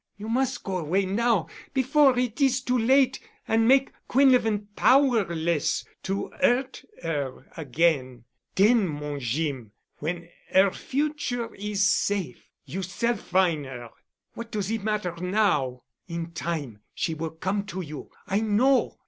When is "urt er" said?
6.41-7.45